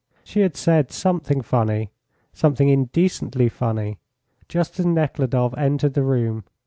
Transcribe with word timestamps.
She 0.23 0.39
had 0.39 0.55
said 0.57 0.91
something 0.91 1.41
funny 1.41 1.91
something 2.33 2.67
indecently 2.69 3.49
funny 3.49 3.99
just 4.47 4.79
as 4.79 4.85
Nekhludoff 4.87 5.53
entered 5.55 5.93
the 5.93 6.01
room. 6.01 6.43